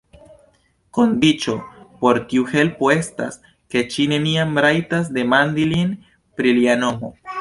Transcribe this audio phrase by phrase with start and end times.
[0.97, 1.57] Kondiĉo
[1.99, 3.37] por tiu helpo estas,
[3.75, 5.93] ke ŝi neniam rajtas demandi lin
[6.41, 7.13] pri lia nomo.